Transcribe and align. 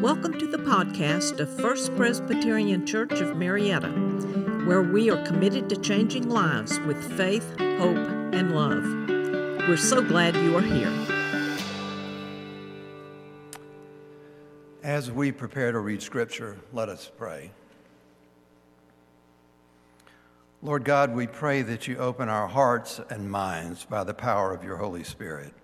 Welcome 0.00 0.38
to 0.38 0.46
the 0.46 0.58
podcast 0.58 1.38
of 1.38 1.48
First 1.60 1.94
Presbyterian 1.96 2.84
Church 2.84 3.20
of 3.20 3.36
Marietta, 3.36 3.88
where 4.66 4.82
we 4.82 5.08
are 5.08 5.24
committed 5.24 5.70
to 5.70 5.76
changing 5.76 6.28
lives 6.28 6.78
with 6.80 7.16
faith, 7.16 7.48
hope, 7.58 7.96
and 8.34 8.54
love. 8.54 8.82
We're 9.68 9.76
so 9.76 10.02
glad 10.02 10.34
you 10.36 10.56
are 10.56 10.60
here. 10.60 10.92
As 14.82 15.10
we 15.12 15.30
prepare 15.30 15.72
to 15.72 15.78
read 15.78 16.02
Scripture, 16.02 16.58
let 16.72 16.88
us 16.88 17.10
pray. 17.16 17.52
Lord 20.60 20.84
God, 20.84 21.14
we 21.14 21.28
pray 21.28 21.62
that 21.62 21.86
you 21.86 21.98
open 21.98 22.28
our 22.28 22.48
hearts 22.48 23.00
and 23.10 23.30
minds 23.30 23.84
by 23.84 24.02
the 24.02 24.14
power 24.14 24.52
of 24.52 24.64
your 24.64 24.76
Holy 24.76 25.04
Spirit 25.04 25.54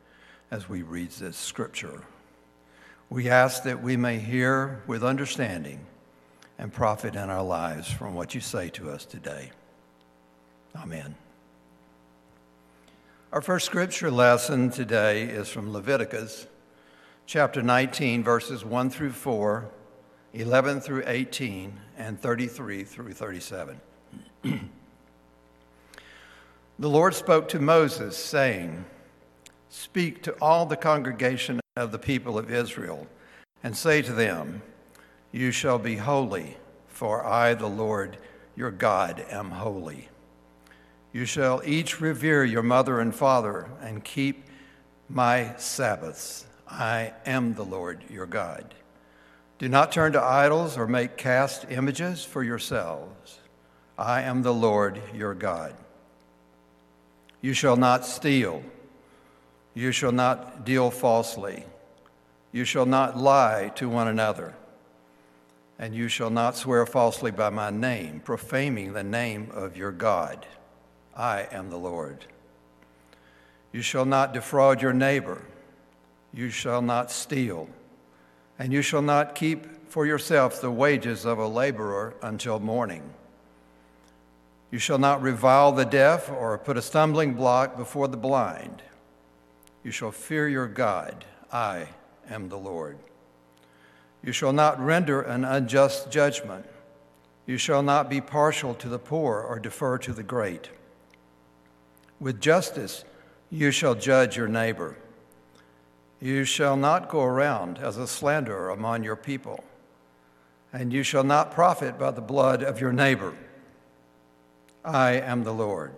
as 0.51 0.69
we 0.69 0.83
read 0.83 1.11
this 1.11 1.37
Scripture. 1.37 2.05
We 3.11 3.29
ask 3.29 3.65
that 3.65 3.83
we 3.83 3.97
may 3.97 4.21
hear 4.21 4.83
with 4.87 5.03
understanding 5.03 5.85
and 6.57 6.73
profit 6.73 7.17
in 7.17 7.29
our 7.29 7.43
lives 7.43 7.91
from 7.91 8.15
what 8.15 8.37
you 8.37 8.41
say 8.41 8.69
to 8.71 8.89
us 8.89 9.05
today. 9.05 9.51
Amen. 10.77 11.17
Our 13.33 13.41
first 13.41 13.67
scripture 13.67 14.13
lesson 14.13 14.71
today 14.71 15.25
is 15.25 15.49
from 15.49 15.73
Leviticus 15.73 16.47
chapter 17.27 17.63
19, 17.63 18.23
verses 18.23 18.65
1 18.65 18.91
through 18.91 19.11
4, 19.11 19.69
11 20.35 20.81
through 20.81 21.03
18, 21.05 21.81
and 21.99 22.21
33 22.21 22.85
through 22.85 23.13
37. 23.13 23.81
the 24.43 24.61
Lord 26.79 27.17
spoke 27.17 27.49
to 27.49 27.59
Moses, 27.59 28.17
saying, 28.17 28.85
Speak 29.69 30.23
to 30.23 30.33
all 30.41 30.65
the 30.65 30.77
congregation 30.77 31.61
of 31.81 31.93
the 31.93 31.99
people 31.99 32.39
of 32.39 32.51
Israel, 32.51 33.07
and 33.63 33.77
say 33.77 34.03
to 34.03 34.13
them, 34.13 34.63
You 35.33 35.51
shall 35.51 35.79
be 35.79 35.97
holy, 35.97 36.57
for 36.89 37.25
I, 37.27 37.55
the 37.55 37.67
Lord 37.67 38.19
your 38.55 38.71
God, 38.71 39.25
am 39.31 39.51
holy. 39.51 40.09
You 41.13 41.25
shall 41.25 41.61
each 41.65 42.01
revere 42.01 42.45
your 42.45 42.63
mother 42.63 43.01
and 43.01 43.15
father, 43.15 43.69
and 43.81 44.05
keep 44.05 44.45
my 45.09 45.55
Sabbaths. 45.57 46.47
I 46.69 47.13
am 47.27 47.55
the 47.55 47.65
Lord 47.65 48.05
your 48.09 48.27
God. 48.27 48.75
Do 49.59 49.69
not 49.69 49.93
turn 49.93 50.13
to 50.13 50.23
idols 50.23 50.79
or 50.79 50.87
make 50.87 51.17
cast 51.17 51.67
images 51.71 52.25
for 52.25 52.43
yourselves. 52.43 53.41
I 53.99 54.23
am 54.23 54.43
the 54.43 54.55
Lord 54.55 55.01
your 55.15 55.35
God. 55.35 55.75
You 57.43 57.53
shall 57.53 57.77
not 57.77 58.07
steal. 58.07 58.63
You 59.81 59.93
shall 59.93 60.13
not 60.13 60.67
deal 60.67 60.91
falsely. 60.91 61.65
You 62.53 62.67
shall 62.67 62.85
not 62.85 63.17
lie 63.17 63.73
to 63.77 63.89
one 63.89 64.09
another. 64.09 64.55
And 65.79 65.95
you 65.95 66.07
shall 66.07 66.29
not 66.29 66.55
swear 66.55 66.85
falsely 66.85 67.31
by 67.31 67.49
my 67.49 67.71
name, 67.71 68.21
profaning 68.23 68.93
the 68.93 69.03
name 69.03 69.51
of 69.55 69.79
your 69.79 69.91
God. 69.91 70.45
I 71.17 71.49
am 71.51 71.71
the 71.71 71.79
Lord. 71.79 72.27
You 73.73 73.81
shall 73.81 74.05
not 74.05 74.35
defraud 74.35 74.83
your 74.83 74.93
neighbor. 74.93 75.47
You 76.35 76.51
shall 76.51 76.83
not 76.83 77.11
steal. 77.11 77.67
And 78.59 78.75
you 78.75 78.83
shall 78.83 79.01
not 79.01 79.35
keep 79.35 79.89
for 79.89 80.05
yourself 80.05 80.61
the 80.61 80.71
wages 80.71 81.25
of 81.25 81.39
a 81.39 81.49
laborer 81.49 82.13
until 82.21 82.61
morning. 82.61 83.15
You 84.71 84.79
shall 84.79 84.99
not 84.99 85.23
revile 85.23 85.73
the 85.73 85.87
deaf 85.87 86.31
or 86.31 86.59
put 86.59 86.77
a 86.77 86.83
stumbling 86.83 87.33
block 87.33 87.79
before 87.79 88.09
the 88.09 88.19
blind. 88.19 88.83
You 89.83 89.91
shall 89.91 90.13
fear 90.13 90.49
your 90.49 90.67
God. 90.67 91.25
I 91.53 91.89
am 92.29 92.49
the 92.49 92.59
Lord. 92.59 92.99
You 94.23 94.33
shall 94.33 94.53
not 94.53 94.79
render 94.79 95.23
an 95.23 95.45
unjust 95.45 96.11
judgment. 96.11 96.67
You 97.47 97.57
shall 97.57 97.83
not 97.83 98.11
be 98.11 98.21
partial 98.21 98.75
to 98.75 98.89
the 98.89 98.99
poor 98.99 99.41
or 99.41 99.59
defer 99.59 99.99
to 99.99 100.13
the 100.13 100.23
great. 100.23 100.71
With 102.21 102.41
justice 102.41 103.05
you 103.51 103.71
shall 103.71 103.95
judge 103.95 104.37
your 104.37 104.47
neighbor. 104.47 104.97
You 106.21 106.45
shall 106.45 106.77
not 106.77 107.09
go 107.09 107.23
around 107.23 107.79
as 107.79 107.97
a 107.97 108.07
slanderer 108.07 108.69
among 108.69 109.03
your 109.03 109.17
people, 109.17 109.65
and 110.73 110.93
you 110.93 111.03
shall 111.03 111.25
not 111.25 111.51
profit 111.51 111.99
by 111.99 112.11
the 112.11 112.21
blood 112.21 112.63
of 112.63 112.81
your 112.81 112.93
neighbor. 112.93 113.35
I 114.85 115.13
am 115.13 115.45
the 115.45 115.55
Lord. 115.55 115.93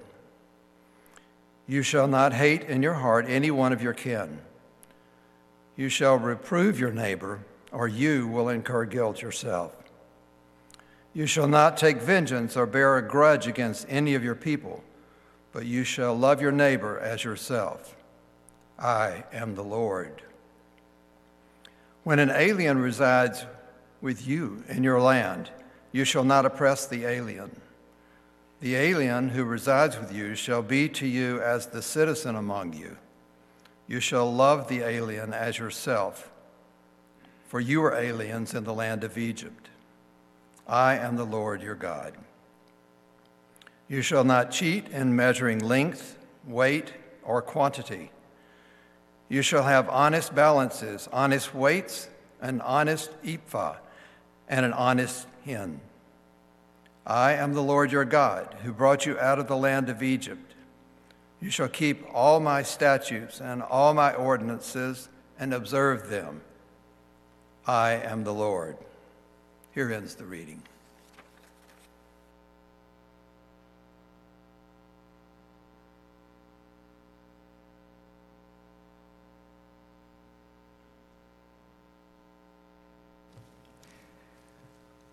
You 1.66 1.82
shall 1.82 2.08
not 2.08 2.32
hate 2.32 2.62
in 2.64 2.82
your 2.82 2.94
heart 2.94 3.26
any 3.28 3.50
one 3.50 3.72
of 3.72 3.82
your 3.82 3.94
kin. 3.94 4.40
You 5.76 5.88
shall 5.88 6.18
reprove 6.18 6.78
your 6.78 6.92
neighbor, 6.92 7.40
or 7.70 7.88
you 7.88 8.26
will 8.28 8.48
incur 8.48 8.84
guilt 8.84 9.22
yourself. 9.22 9.74
You 11.14 11.26
shall 11.26 11.48
not 11.48 11.76
take 11.76 12.00
vengeance 12.00 12.56
or 12.56 12.66
bear 12.66 12.96
a 12.96 13.06
grudge 13.06 13.46
against 13.46 13.86
any 13.88 14.14
of 14.14 14.24
your 14.24 14.34
people, 14.34 14.82
but 15.52 15.66
you 15.66 15.84
shall 15.84 16.14
love 16.14 16.40
your 16.40 16.52
neighbor 16.52 16.98
as 16.98 17.24
yourself. 17.24 17.94
I 18.78 19.24
am 19.32 19.54
the 19.54 19.64
Lord. 19.64 20.22
When 22.04 22.18
an 22.18 22.30
alien 22.30 22.78
resides 22.78 23.44
with 24.00 24.26
you 24.26 24.64
in 24.68 24.82
your 24.82 25.00
land, 25.00 25.50
you 25.92 26.04
shall 26.04 26.24
not 26.24 26.46
oppress 26.46 26.86
the 26.86 27.04
alien. 27.04 27.60
The 28.62 28.76
alien 28.76 29.30
who 29.30 29.42
resides 29.42 29.98
with 29.98 30.14
you 30.14 30.36
shall 30.36 30.62
be 30.62 30.88
to 30.90 31.04
you 31.04 31.42
as 31.42 31.66
the 31.66 31.82
citizen 31.82 32.36
among 32.36 32.74
you. 32.74 32.96
You 33.88 33.98
shall 33.98 34.32
love 34.32 34.68
the 34.68 34.82
alien 34.82 35.34
as 35.34 35.58
yourself, 35.58 36.30
for 37.48 37.58
you 37.58 37.80
were 37.80 37.92
aliens 37.92 38.54
in 38.54 38.62
the 38.62 38.72
land 38.72 39.02
of 39.02 39.18
Egypt. 39.18 39.68
I 40.68 40.94
am 40.94 41.16
the 41.16 41.24
Lord 41.24 41.60
your 41.60 41.74
God. 41.74 42.14
You 43.88 44.00
shall 44.00 44.22
not 44.22 44.52
cheat 44.52 44.88
in 44.90 45.16
measuring 45.16 45.58
length, 45.58 46.16
weight, 46.46 46.92
or 47.24 47.42
quantity. 47.42 48.12
You 49.28 49.42
shall 49.42 49.64
have 49.64 49.88
honest 49.88 50.36
balances, 50.36 51.08
honest 51.12 51.52
weights, 51.52 52.08
an 52.40 52.60
honest 52.60 53.10
ephah, 53.24 53.74
and 54.48 54.64
an 54.64 54.72
honest 54.72 55.26
hin. 55.44 55.80
I 57.06 57.32
am 57.32 57.54
the 57.54 57.62
Lord 57.62 57.90
your 57.90 58.04
God, 58.04 58.54
who 58.62 58.72
brought 58.72 59.06
you 59.06 59.18
out 59.18 59.38
of 59.38 59.48
the 59.48 59.56
land 59.56 59.88
of 59.88 60.02
Egypt. 60.02 60.54
You 61.40 61.50
shall 61.50 61.68
keep 61.68 62.04
all 62.12 62.38
my 62.38 62.62
statutes 62.62 63.40
and 63.40 63.62
all 63.62 63.94
my 63.94 64.14
ordinances 64.14 65.08
and 65.38 65.52
observe 65.52 66.08
them. 66.08 66.42
I 67.66 67.92
am 67.92 68.22
the 68.22 68.34
Lord. 68.34 68.76
Here 69.74 69.92
ends 69.92 70.14
the 70.14 70.24
reading. 70.24 70.62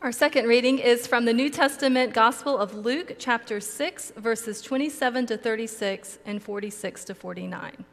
Our 0.01 0.13
second 0.13 0.47
reading 0.47 0.79
is 0.79 1.07
from 1.07 1.25
the 1.25 1.33
New 1.33 1.49
Testament 1.49 2.13
Gospel 2.13 2.57
of 2.57 2.73
Luke, 2.73 3.17
chapter 3.19 3.59
6, 3.59 4.13
verses 4.15 4.61
27 4.61 5.25
to 5.25 5.35
36 5.35 6.19
and 6.25 6.41
46 6.41 7.03
to 7.03 7.13
49. 7.13 7.83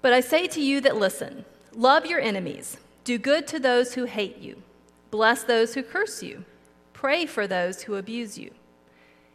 But 0.00 0.12
I 0.12 0.20
say 0.20 0.46
to 0.46 0.62
you 0.62 0.80
that 0.82 0.94
listen 0.96 1.44
love 1.74 2.06
your 2.06 2.20
enemies, 2.20 2.76
do 3.02 3.18
good 3.18 3.48
to 3.48 3.58
those 3.58 3.94
who 3.94 4.04
hate 4.04 4.38
you, 4.38 4.62
bless 5.10 5.42
those 5.42 5.74
who 5.74 5.82
curse 5.82 6.22
you, 6.22 6.44
pray 6.92 7.26
for 7.26 7.48
those 7.48 7.82
who 7.82 7.96
abuse 7.96 8.38
you. 8.38 8.52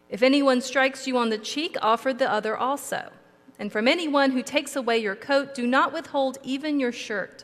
If 0.10 0.24
anyone 0.24 0.62
strikes 0.62 1.06
you 1.06 1.18
on 1.18 1.28
the 1.28 1.38
cheek, 1.38 1.76
offer 1.82 2.14
the 2.14 2.32
other 2.32 2.56
also. 2.56 3.12
And 3.60 3.74
from 3.74 3.90
anyone 3.90 4.32
who 4.32 4.42
takes 4.42 4.78
away 4.78 5.00
your 5.00 5.18
coat, 5.18 5.54
do 5.54 5.68
not 5.68 5.92
withhold 5.92 6.38
even 6.44 6.80
your 6.80 6.94
shirt. 6.94 7.44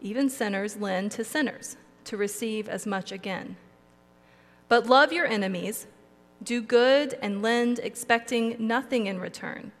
Even 0.00 0.28
sinners 0.28 0.76
lend 0.76 1.10
to 1.12 1.24
sinners 1.24 1.76
to 2.04 2.16
receive 2.16 2.68
as 2.68 2.86
much 2.86 3.12
again. 3.12 3.56
But 4.68 4.86
love 4.86 5.12
your 5.12 5.26
enemies, 5.26 5.86
do 6.42 6.60
good, 6.60 7.18
and 7.20 7.42
lend, 7.42 7.80
expecting 7.80 8.56
nothing 8.58 9.06
in 9.06 9.18
return. 9.18 9.72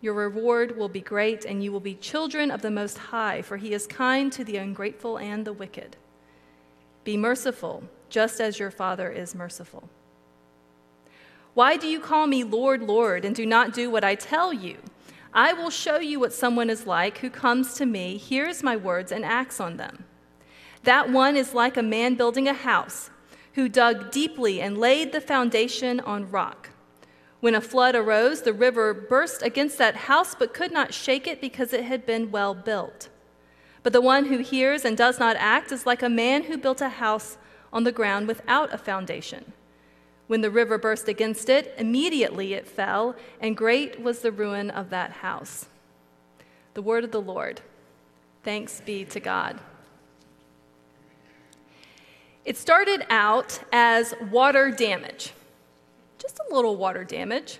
Your 0.00 0.14
reward 0.14 0.76
will 0.76 0.88
be 0.88 1.00
great, 1.00 1.44
and 1.44 1.62
you 1.62 1.72
will 1.72 1.80
be 1.80 1.94
children 1.94 2.50
of 2.50 2.62
the 2.62 2.70
Most 2.70 2.96
High, 2.96 3.42
for 3.42 3.56
he 3.56 3.74
is 3.74 3.86
kind 3.86 4.32
to 4.32 4.44
the 4.44 4.56
ungrateful 4.56 5.18
and 5.18 5.44
the 5.44 5.52
wicked. 5.52 5.96
Be 7.04 7.16
merciful, 7.16 7.82
just 8.08 8.40
as 8.40 8.58
your 8.58 8.70
Father 8.70 9.10
is 9.10 9.34
merciful. 9.34 9.88
Why 11.54 11.76
do 11.76 11.88
you 11.88 12.00
call 12.00 12.26
me 12.26 12.44
Lord, 12.44 12.82
Lord, 12.82 13.24
and 13.24 13.34
do 13.34 13.44
not 13.44 13.74
do 13.74 13.90
what 13.90 14.04
I 14.04 14.14
tell 14.14 14.52
you? 14.52 14.78
I 15.32 15.52
will 15.52 15.70
show 15.70 15.98
you 15.98 16.18
what 16.18 16.32
someone 16.32 16.70
is 16.70 16.86
like 16.86 17.18
who 17.18 17.30
comes 17.30 17.74
to 17.74 17.86
me, 17.86 18.16
hears 18.16 18.62
my 18.62 18.76
words, 18.76 19.12
and 19.12 19.24
acts 19.24 19.60
on 19.60 19.76
them. 19.76 20.04
That 20.82 21.10
one 21.10 21.36
is 21.36 21.54
like 21.54 21.76
a 21.76 21.82
man 21.82 22.14
building 22.16 22.48
a 22.48 22.54
house 22.54 23.10
who 23.54 23.68
dug 23.68 24.10
deeply 24.10 24.60
and 24.60 24.78
laid 24.78 25.12
the 25.12 25.20
foundation 25.20 26.00
on 26.00 26.30
rock. 26.30 26.70
When 27.40 27.54
a 27.54 27.60
flood 27.60 27.94
arose, 27.94 28.42
the 28.42 28.52
river 28.52 28.92
burst 28.92 29.42
against 29.42 29.78
that 29.78 29.96
house 29.96 30.34
but 30.34 30.52
could 30.52 30.72
not 30.72 30.94
shake 30.94 31.26
it 31.26 31.40
because 31.40 31.72
it 31.72 31.84
had 31.84 32.04
been 32.04 32.30
well 32.30 32.54
built. 32.54 33.08
But 33.82 33.92
the 33.92 34.00
one 34.00 34.26
who 34.26 34.38
hears 34.38 34.84
and 34.84 34.96
does 34.96 35.18
not 35.18 35.36
act 35.36 35.72
is 35.72 35.86
like 35.86 36.02
a 36.02 36.08
man 36.08 36.44
who 36.44 36.58
built 36.58 36.80
a 36.80 36.88
house 36.88 37.38
on 37.72 37.84
the 37.84 37.92
ground 37.92 38.28
without 38.28 38.74
a 38.74 38.78
foundation. 38.78 39.52
When 40.30 40.42
the 40.42 40.50
river 40.52 40.78
burst 40.78 41.08
against 41.08 41.48
it, 41.48 41.74
immediately 41.76 42.54
it 42.54 42.64
fell, 42.64 43.16
and 43.40 43.56
great 43.56 44.00
was 44.00 44.20
the 44.20 44.30
ruin 44.30 44.70
of 44.70 44.88
that 44.90 45.10
house. 45.10 45.66
The 46.74 46.82
word 46.82 47.02
of 47.02 47.10
the 47.10 47.20
Lord. 47.20 47.62
Thanks 48.44 48.80
be 48.80 49.04
to 49.06 49.18
God. 49.18 49.58
It 52.44 52.56
started 52.56 53.04
out 53.10 53.58
as 53.72 54.14
water 54.30 54.70
damage 54.70 55.32
just 56.16 56.38
a 56.48 56.54
little 56.54 56.76
water 56.76 57.02
damage. 57.02 57.58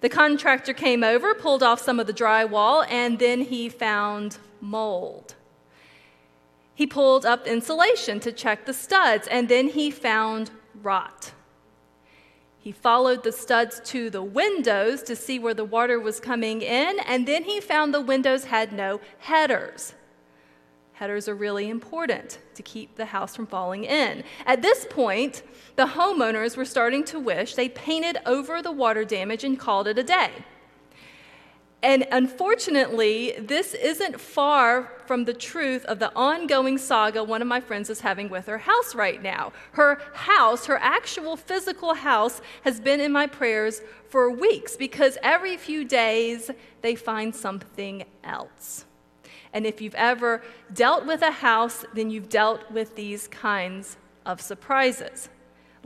The 0.00 0.08
contractor 0.08 0.74
came 0.74 1.02
over, 1.02 1.34
pulled 1.34 1.64
off 1.64 1.80
some 1.80 1.98
of 1.98 2.06
the 2.06 2.12
drywall, 2.12 2.86
and 2.88 3.18
then 3.18 3.40
he 3.40 3.68
found 3.68 4.38
mold. 4.60 5.34
He 6.76 6.86
pulled 6.86 7.26
up 7.26 7.48
insulation 7.48 8.20
to 8.20 8.30
check 8.30 8.66
the 8.66 8.72
studs, 8.72 9.26
and 9.26 9.48
then 9.48 9.70
he 9.70 9.90
found 9.90 10.52
rot. 10.80 11.32
He 12.68 12.72
followed 12.72 13.22
the 13.22 13.32
studs 13.32 13.80
to 13.86 14.10
the 14.10 14.22
windows 14.22 15.02
to 15.04 15.16
see 15.16 15.38
where 15.38 15.54
the 15.54 15.64
water 15.64 15.98
was 15.98 16.20
coming 16.20 16.60
in, 16.60 16.98
and 17.06 17.26
then 17.26 17.44
he 17.44 17.62
found 17.62 17.94
the 17.94 18.00
windows 18.02 18.44
had 18.44 18.74
no 18.74 19.00
headers. 19.20 19.94
Headers 20.92 21.30
are 21.30 21.34
really 21.34 21.70
important 21.70 22.40
to 22.56 22.62
keep 22.62 22.94
the 22.96 23.06
house 23.06 23.34
from 23.34 23.46
falling 23.46 23.84
in. 23.84 24.22
At 24.44 24.60
this 24.60 24.86
point, 24.90 25.42
the 25.76 25.86
homeowners 25.86 26.58
were 26.58 26.66
starting 26.66 27.04
to 27.04 27.18
wish 27.18 27.54
they 27.54 27.70
painted 27.70 28.18
over 28.26 28.60
the 28.60 28.70
water 28.70 29.02
damage 29.02 29.44
and 29.44 29.58
called 29.58 29.88
it 29.88 29.98
a 29.98 30.02
day. 30.02 30.30
And 31.82 32.06
unfortunately, 32.10 33.34
this 33.38 33.72
isn't 33.72 34.20
far 34.20 34.92
from 35.06 35.24
the 35.24 35.32
truth 35.32 35.84
of 35.84 36.00
the 36.00 36.12
ongoing 36.14 36.76
saga 36.76 37.22
one 37.22 37.40
of 37.40 37.46
my 37.46 37.60
friends 37.60 37.88
is 37.88 38.00
having 38.00 38.28
with 38.28 38.46
her 38.46 38.58
house 38.58 38.96
right 38.96 39.22
now. 39.22 39.52
Her 39.72 40.00
house, 40.12 40.66
her 40.66 40.78
actual 40.78 41.36
physical 41.36 41.94
house, 41.94 42.40
has 42.62 42.80
been 42.80 43.00
in 43.00 43.12
my 43.12 43.28
prayers 43.28 43.80
for 44.08 44.28
weeks 44.28 44.76
because 44.76 45.18
every 45.22 45.56
few 45.56 45.84
days 45.84 46.50
they 46.82 46.96
find 46.96 47.34
something 47.34 48.04
else. 48.24 48.84
And 49.52 49.64
if 49.64 49.80
you've 49.80 49.94
ever 49.94 50.42
dealt 50.74 51.06
with 51.06 51.22
a 51.22 51.30
house, 51.30 51.84
then 51.94 52.10
you've 52.10 52.28
dealt 52.28 52.70
with 52.72 52.96
these 52.96 53.28
kinds 53.28 53.96
of 54.26 54.40
surprises. 54.40 55.28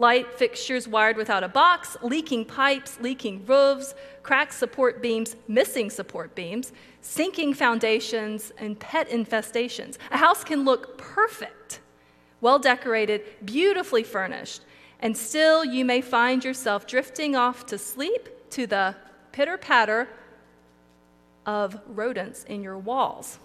Light 0.02 0.34
fixtures 0.34 0.88
wired 0.88 1.16
without 1.16 1.44
a 1.44 1.48
box, 1.48 1.96
leaking 2.02 2.46
pipes, 2.46 2.98
leaking 3.00 3.46
roofs, 3.46 3.94
cracked 4.24 4.52
support 4.52 5.00
beams, 5.00 5.36
missing 5.46 5.90
support 5.90 6.34
beams, 6.34 6.72
sinking 7.02 7.54
foundations, 7.54 8.52
and 8.58 8.80
pet 8.80 9.08
infestations. 9.10 9.98
A 10.10 10.16
house 10.16 10.42
can 10.42 10.64
look 10.64 10.98
perfect, 10.98 11.78
well 12.40 12.58
decorated, 12.58 13.22
beautifully 13.44 14.02
furnished, 14.02 14.62
and 14.98 15.16
still 15.16 15.64
you 15.64 15.84
may 15.84 16.00
find 16.00 16.44
yourself 16.44 16.84
drifting 16.84 17.36
off 17.36 17.64
to 17.66 17.78
sleep 17.78 18.28
to 18.50 18.66
the 18.66 18.96
pitter 19.30 19.56
patter 19.56 20.08
of 21.46 21.80
rodents 21.86 22.42
in 22.42 22.60
your 22.60 22.76
walls. 22.76 23.38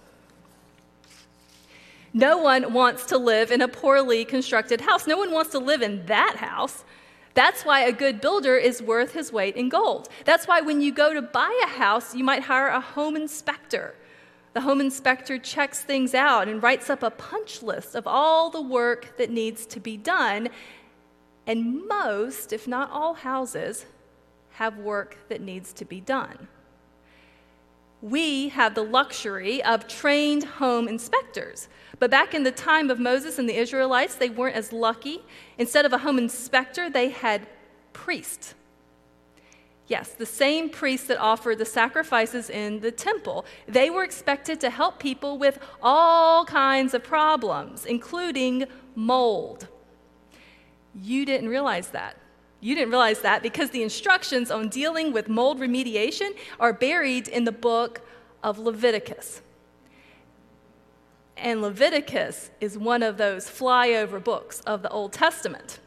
No 2.18 2.36
one 2.36 2.72
wants 2.72 3.06
to 3.06 3.16
live 3.16 3.52
in 3.52 3.62
a 3.62 3.68
poorly 3.68 4.24
constructed 4.24 4.80
house. 4.80 5.06
No 5.06 5.16
one 5.16 5.30
wants 5.30 5.52
to 5.52 5.60
live 5.60 5.82
in 5.82 6.04
that 6.06 6.34
house. 6.34 6.82
That's 7.34 7.64
why 7.64 7.82
a 7.82 7.92
good 7.92 8.20
builder 8.20 8.56
is 8.56 8.82
worth 8.82 9.12
his 9.12 9.32
weight 9.32 9.54
in 9.54 9.68
gold. 9.68 10.08
That's 10.24 10.48
why 10.48 10.60
when 10.60 10.80
you 10.80 10.90
go 10.90 11.14
to 11.14 11.22
buy 11.22 11.56
a 11.62 11.68
house, 11.68 12.16
you 12.16 12.24
might 12.24 12.42
hire 12.42 12.66
a 12.66 12.80
home 12.80 13.14
inspector. 13.14 13.94
The 14.52 14.62
home 14.62 14.80
inspector 14.80 15.38
checks 15.38 15.80
things 15.80 16.12
out 16.12 16.48
and 16.48 16.60
writes 16.60 16.90
up 16.90 17.04
a 17.04 17.10
punch 17.10 17.62
list 17.62 17.94
of 17.94 18.08
all 18.08 18.50
the 18.50 18.62
work 18.62 19.16
that 19.16 19.30
needs 19.30 19.64
to 19.66 19.78
be 19.78 19.96
done. 19.96 20.48
And 21.46 21.86
most, 21.86 22.52
if 22.52 22.66
not 22.66 22.90
all, 22.90 23.14
houses 23.14 23.86
have 24.54 24.76
work 24.76 25.18
that 25.28 25.40
needs 25.40 25.72
to 25.74 25.84
be 25.84 26.00
done. 26.00 26.48
We 28.00 28.50
have 28.50 28.74
the 28.74 28.84
luxury 28.84 29.62
of 29.62 29.88
trained 29.88 30.44
home 30.44 30.86
inspectors 30.88 31.68
but 31.98 32.10
back 32.10 32.34
in 32.34 32.44
the 32.44 32.52
time 32.52 32.90
of 32.90 33.00
Moses 33.00 33.38
and 33.38 33.48
the 33.48 33.56
Israelites, 33.56 34.14
they 34.14 34.30
weren't 34.30 34.56
as 34.56 34.72
lucky. 34.72 35.22
Instead 35.56 35.84
of 35.84 35.92
a 35.92 35.98
home 35.98 36.18
inspector, 36.18 36.88
they 36.88 37.10
had 37.10 37.46
priests. 37.92 38.54
Yes, 39.88 40.10
the 40.10 40.26
same 40.26 40.68
priests 40.68 41.06
that 41.06 41.18
offered 41.18 41.58
the 41.58 41.64
sacrifices 41.64 42.50
in 42.50 42.80
the 42.80 42.92
temple. 42.92 43.46
They 43.66 43.88
were 43.88 44.04
expected 44.04 44.60
to 44.60 44.70
help 44.70 44.98
people 44.98 45.38
with 45.38 45.58
all 45.82 46.44
kinds 46.44 46.92
of 46.94 47.02
problems, 47.02 47.86
including 47.86 48.66
mold. 48.94 49.66
You 50.94 51.24
didn't 51.24 51.48
realize 51.48 51.88
that. 51.88 52.16
You 52.60 52.74
didn't 52.74 52.90
realize 52.90 53.20
that 53.20 53.42
because 53.42 53.70
the 53.70 53.82
instructions 53.82 54.50
on 54.50 54.68
dealing 54.68 55.12
with 55.12 55.28
mold 55.28 55.60
remediation 55.60 56.30
are 56.58 56.72
buried 56.72 57.28
in 57.28 57.44
the 57.44 57.52
book 57.52 58.00
of 58.42 58.58
Leviticus. 58.58 59.42
And 61.36 61.62
Leviticus 61.62 62.50
is 62.60 62.76
one 62.76 63.04
of 63.04 63.16
those 63.16 63.48
flyover 63.48 64.22
books 64.22 64.60
of 64.62 64.82
the 64.82 64.90
Old 64.90 65.12
Testament. 65.12 65.78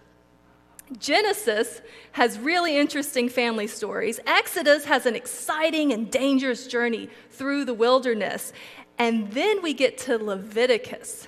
Genesis 0.98 1.82
has 2.14 2.40
really 2.40 2.78
interesting 2.78 3.28
family 3.28 3.68
stories. 3.68 4.20
Exodus 4.26 4.86
has 4.86 5.06
an 5.06 5.16
exciting 5.16 5.92
and 5.92 6.10
dangerous 6.10 6.68
journey 6.68 7.10
through 7.30 7.66
the 7.66 7.74
wilderness. 7.74 8.54
And 8.98 9.32
then 9.32 9.62
we 9.62 9.74
get 9.74 9.98
to 10.00 10.18
Leviticus. 10.18 11.28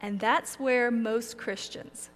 And 0.00 0.20
that's 0.20 0.58
where 0.58 0.90
most 0.90 1.36
Christians 1.36 2.08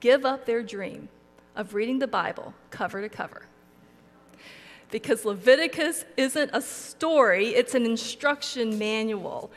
give 0.00 0.24
up 0.24 0.44
their 0.46 0.62
dream 0.62 1.08
of 1.56 1.74
reading 1.74 1.98
the 1.98 2.06
Bible 2.06 2.54
cover 2.70 3.00
to 3.00 3.08
cover. 3.08 3.42
Because 4.90 5.24
Leviticus 5.24 6.04
isn't 6.16 6.50
a 6.52 6.60
story, 6.60 7.48
it's 7.48 7.74
an 7.74 7.84
instruction 7.84 8.78
manual. 8.78 9.50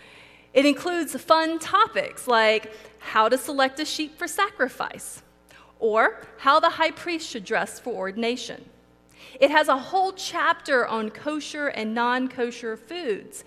It 0.53 0.65
includes 0.65 1.15
fun 1.21 1.59
topics 1.59 2.27
like 2.27 2.71
how 2.97 3.29
to 3.29 3.37
select 3.37 3.79
a 3.79 3.85
sheep 3.85 4.17
for 4.17 4.27
sacrifice 4.27 5.21
or 5.77 6.21
how 6.39 6.59
the 6.59 6.69
high 6.69 6.91
priest 6.91 7.29
should 7.29 7.45
dress 7.45 7.79
for 7.79 7.93
ordination. 7.93 8.65
It 9.39 9.51
has 9.51 9.67
a 9.67 9.77
whole 9.77 10.11
chapter 10.13 10.87
on 10.87 11.11
kosher 11.11 11.67
and 11.67 11.93
non 11.93 12.27
kosher 12.27 12.75
foods. 12.75 13.43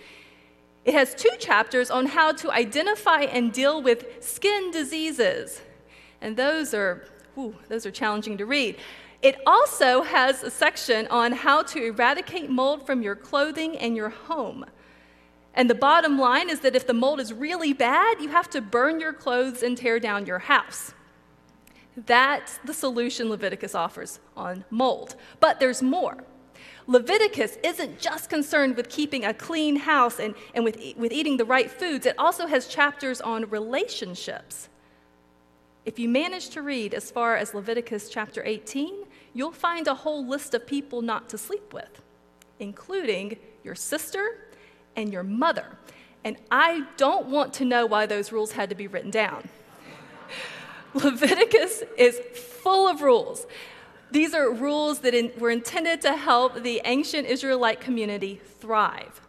It 0.84 0.94
has 0.94 1.14
two 1.14 1.30
chapters 1.38 1.90
on 1.90 2.06
how 2.06 2.32
to 2.32 2.50
identify 2.50 3.22
and 3.22 3.52
deal 3.52 3.82
with 3.82 4.06
skin 4.20 4.70
diseases. 4.70 5.60
And 6.20 6.36
those 6.36 6.72
are, 6.74 7.04
whew, 7.34 7.54
those 7.68 7.86
are 7.86 7.90
challenging 7.90 8.36
to 8.38 8.46
read. 8.46 8.76
It 9.22 9.36
also 9.46 10.02
has 10.02 10.42
a 10.42 10.50
section 10.50 11.06
on 11.08 11.32
how 11.32 11.62
to 11.62 11.84
eradicate 11.84 12.50
mold 12.50 12.84
from 12.84 13.02
your 13.02 13.14
clothing 13.14 13.76
and 13.78 13.94
your 13.96 14.08
home. 14.08 14.64
And 15.54 15.68
the 15.70 15.74
bottom 15.74 16.18
line 16.18 16.50
is 16.50 16.60
that 16.60 16.74
if 16.74 16.86
the 16.86 16.94
mold 16.94 17.20
is 17.20 17.32
really 17.32 17.72
bad, 17.72 18.20
you 18.20 18.30
have 18.30 18.50
to 18.50 18.60
burn 18.60 18.98
your 18.98 19.12
clothes 19.12 19.62
and 19.62 19.76
tear 19.76 20.00
down 20.00 20.26
your 20.26 20.40
house. 20.40 20.92
That's 21.96 22.58
the 22.64 22.72
solution 22.72 23.28
Leviticus 23.28 23.74
offers 23.74 24.18
on 24.36 24.64
mold. 24.70 25.14
But 25.40 25.60
there's 25.60 25.82
more. 25.82 26.24
Leviticus 26.86 27.58
isn't 27.62 28.00
just 28.00 28.28
concerned 28.28 28.76
with 28.76 28.88
keeping 28.88 29.24
a 29.24 29.34
clean 29.34 29.76
house 29.76 30.18
and, 30.18 30.34
and 30.54 30.64
with, 30.64 30.78
with 30.96 31.12
eating 31.12 31.36
the 31.36 31.44
right 31.44 31.70
foods, 31.70 32.06
it 32.06 32.16
also 32.18 32.46
has 32.46 32.66
chapters 32.66 33.20
on 33.20 33.48
relationships. 33.50 34.68
If 35.84 35.98
you 35.98 36.08
manage 36.08 36.50
to 36.50 36.62
read 36.62 36.94
as 36.94 37.10
far 37.10 37.36
as 37.36 37.54
Leviticus 37.54 38.08
chapter 38.08 38.42
18, 38.44 39.04
you'll 39.34 39.50
find 39.50 39.88
a 39.88 39.94
whole 39.94 40.24
list 40.24 40.54
of 40.54 40.66
people 40.66 41.02
not 41.02 41.28
to 41.30 41.38
sleep 41.38 41.72
with, 41.72 42.00
including 42.60 43.36
your 43.64 43.74
sister 43.74 44.46
and 44.94 45.12
your 45.12 45.24
mother. 45.24 45.78
And 46.24 46.36
I 46.50 46.86
don't 46.96 47.26
want 47.26 47.52
to 47.54 47.64
know 47.64 47.84
why 47.84 48.06
those 48.06 48.30
rules 48.30 48.52
had 48.52 48.68
to 48.68 48.76
be 48.76 48.86
written 48.86 49.10
down. 49.10 49.48
Leviticus 50.94 51.82
is 51.98 52.20
full 52.36 52.86
of 52.86 53.02
rules. 53.02 53.46
These 54.12 54.34
are 54.34 54.52
rules 54.52 55.00
that 55.00 55.14
in, 55.14 55.32
were 55.38 55.50
intended 55.50 56.00
to 56.02 56.16
help 56.16 56.62
the 56.62 56.82
ancient 56.84 57.26
Israelite 57.26 57.80
community 57.80 58.40
thrive. 58.60 59.21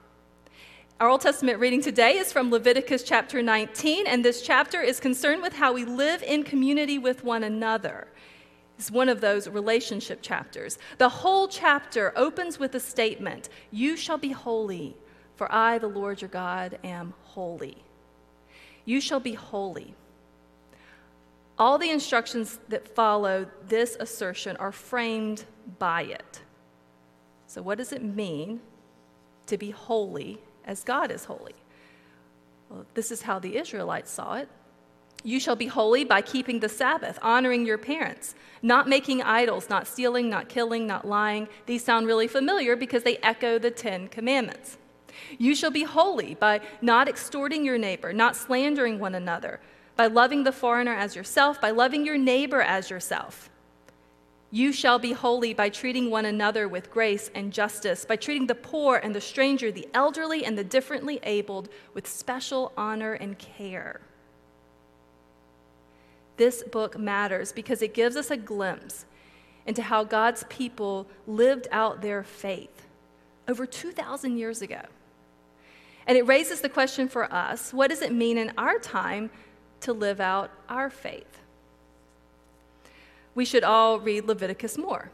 Our 0.99 1.09
Old 1.09 1.21
Testament 1.21 1.59
reading 1.59 1.81
today 1.81 2.17
is 2.17 2.31
from 2.31 2.51
Leviticus 2.51 3.01
chapter 3.01 3.41
19, 3.41 4.05
and 4.05 4.23
this 4.23 4.43
chapter 4.43 4.79
is 4.79 4.99
concerned 4.99 5.41
with 5.41 5.53
how 5.53 5.73
we 5.73 5.85
live 5.85 6.21
in 6.21 6.43
community 6.43 6.99
with 6.99 7.23
one 7.23 7.43
another. 7.43 8.07
It's 8.77 8.91
one 8.91 9.09
of 9.09 9.19
those 9.19 9.47
relationship 9.47 10.21
chapters. 10.21 10.77
The 10.99 11.09
whole 11.09 11.47
chapter 11.47 12.13
opens 12.15 12.59
with 12.59 12.75
a 12.75 12.79
statement 12.79 13.49
You 13.71 13.97
shall 13.97 14.19
be 14.19 14.29
holy, 14.29 14.95
for 15.35 15.51
I, 15.51 15.79
the 15.79 15.87
Lord 15.87 16.21
your 16.21 16.29
God, 16.29 16.77
am 16.83 17.15
holy. 17.23 17.83
You 18.85 19.01
shall 19.01 19.19
be 19.19 19.33
holy. 19.33 19.95
All 21.57 21.79
the 21.79 21.89
instructions 21.89 22.59
that 22.69 22.87
follow 22.87 23.47
this 23.67 23.97
assertion 23.99 24.57
are 24.57 24.71
framed 24.71 25.45
by 25.79 26.03
it. 26.03 26.41
So, 27.47 27.63
what 27.63 27.79
does 27.79 27.91
it 27.91 28.03
mean 28.03 28.61
to 29.47 29.57
be 29.57 29.71
holy 29.71 30.39
as 30.65 30.83
God 30.83 31.11
is 31.11 31.25
holy? 31.25 31.55
Well, 32.69 32.85
this 32.93 33.11
is 33.11 33.23
how 33.23 33.39
the 33.39 33.57
Israelites 33.57 34.11
saw 34.11 34.35
it. 34.35 34.49
You 35.23 35.39
shall 35.39 35.55
be 35.55 35.67
holy 35.67 36.03
by 36.03 36.21
keeping 36.21 36.59
the 36.59 36.67
Sabbath, 36.67 37.17
honoring 37.21 37.65
your 37.65 37.77
parents, 37.77 38.35
not 38.61 38.89
making 38.89 39.21
idols, 39.21 39.69
not 39.69 39.87
stealing, 39.87 40.29
not 40.29 40.49
killing, 40.49 40.85
not 40.85 41.07
lying. 41.07 41.47
These 41.65 41.85
sound 41.85 42.07
really 42.07 42.27
familiar 42.27 42.75
because 42.75 43.03
they 43.03 43.17
echo 43.17 43.57
the 43.57 43.71
Ten 43.71 44.09
Commandments. 44.09 44.77
You 45.37 45.55
shall 45.55 45.71
be 45.71 45.83
holy 45.83 46.35
by 46.35 46.59
not 46.81 47.07
extorting 47.07 47.63
your 47.63 47.77
neighbor, 47.77 48.11
not 48.11 48.35
slandering 48.35 48.99
one 48.99 49.15
another, 49.15 49.61
by 49.95 50.07
loving 50.07 50.43
the 50.43 50.51
foreigner 50.51 50.93
as 50.93 51.15
yourself, 51.15 51.61
by 51.61 51.69
loving 51.69 52.05
your 52.05 52.17
neighbor 52.17 52.61
as 52.61 52.89
yourself. 52.89 53.49
You 54.53 54.71
shall 54.71 54.99
be 54.99 55.13
holy 55.13 55.55
by 55.55 55.69
treating 55.69 56.11
one 56.11 56.25
another 56.25 56.67
with 56.67 56.91
grace 56.91 57.31
and 57.33 57.51
justice, 57.51 58.05
by 58.05 58.17
treating 58.17 58.45
the 58.45 58.53
poor 58.53 58.97
and 58.97 59.15
the 59.15 59.19
stranger, 59.19 59.71
the 59.71 59.87
elderly 59.95 60.45
and 60.45 60.55
the 60.55 60.63
differently 60.63 61.19
abled 61.23 61.69
with 61.95 62.05
special 62.05 62.71
honor 62.77 63.13
and 63.13 63.39
care. 63.39 63.99
This 66.37 66.61
book 66.61 66.99
matters 66.99 67.51
because 67.51 67.81
it 67.81 67.95
gives 67.95 68.15
us 68.15 68.29
a 68.29 68.37
glimpse 68.37 69.05
into 69.65 69.81
how 69.81 70.03
God's 70.03 70.43
people 70.49 71.07
lived 71.25 71.67
out 71.71 72.03
their 72.03 72.23
faith 72.23 72.85
over 73.47 73.65
2,000 73.65 74.37
years 74.37 74.61
ago. 74.61 74.81
And 76.05 76.15
it 76.15 76.27
raises 76.27 76.61
the 76.61 76.69
question 76.69 77.07
for 77.07 77.33
us 77.33 77.73
what 77.73 77.89
does 77.89 78.03
it 78.03 78.13
mean 78.13 78.37
in 78.37 78.53
our 78.59 78.77
time 78.77 79.31
to 79.79 79.93
live 79.93 80.21
out 80.21 80.51
our 80.69 80.91
faith? 80.91 81.39
We 83.35 83.45
should 83.45 83.63
all 83.63 83.99
read 83.99 84.25
Leviticus 84.25 84.77
more. 84.77 85.09